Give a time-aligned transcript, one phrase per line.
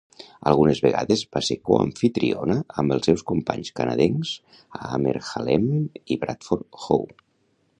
[0.51, 4.33] Algunes vegades va ser coamfitriona amb els seus companys canadencs
[4.81, 5.69] Aamer Haleem
[6.17, 7.07] i Bradford How.